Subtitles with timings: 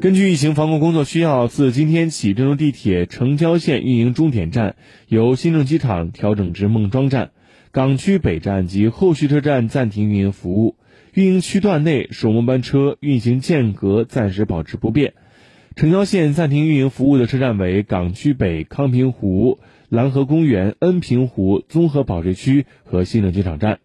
[0.00, 4.76] 根据疫情防控工作需要自今天起郑州地铁城郊线运营终点站
[5.08, 7.30] 由新郑机场调整至孟庄站
[7.72, 10.76] 港区北站及后续车站暂停运营服务
[11.14, 15.14] 运营区段内首末班车运行间隔暂时保持不变。
[15.76, 23.80] 城郊线暂停运营服务的车站为港区北康平湖蓝河公园恩平湖综合保税区和新郑机场站。